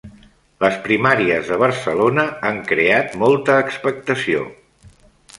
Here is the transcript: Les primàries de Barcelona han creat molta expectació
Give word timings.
Les 0.63 0.77
primàries 0.85 1.51
de 1.51 1.59
Barcelona 1.63 2.25
han 2.49 2.57
creat 2.71 3.13
molta 3.25 3.57
expectació 3.65 4.41